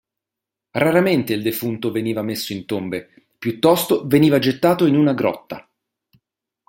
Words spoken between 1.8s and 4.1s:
veniva messo in tombe; piuttosto